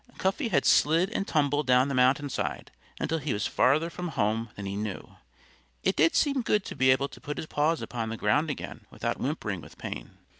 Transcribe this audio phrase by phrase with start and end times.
[0.17, 4.65] Cuffy had slid and tumbled down the mountainside until he was further from home than
[4.65, 5.17] he knew.
[5.83, 8.87] It did seem good to be able to put his paws upon the ground again
[8.89, 10.17] without whimpering with pain.